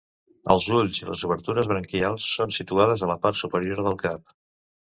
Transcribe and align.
Els 0.53 0.69
ulls 0.77 0.99
i 1.01 1.05
les 1.09 1.25
obertures 1.27 1.69
branquials 1.73 2.27
són 2.39 2.57
situats 2.57 3.05
a 3.05 3.11
la 3.13 3.21
part 3.27 3.41
superior 3.45 3.87
del 3.91 4.01
cap. 4.09 4.39